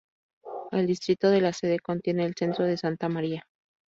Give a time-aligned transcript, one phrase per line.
[0.71, 3.45] El distrito de la Sede contiene el centro de Santa Maria.